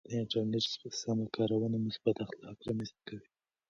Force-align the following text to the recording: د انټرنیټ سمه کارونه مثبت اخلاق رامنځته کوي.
د 0.09 0.11
انټرنیټ 0.21 0.65
سمه 1.01 1.25
کارونه 1.35 1.77
مثبت 1.87 2.15
اخلاق 2.25 2.57
رامنځته 2.67 2.99
کوي. 3.07 3.27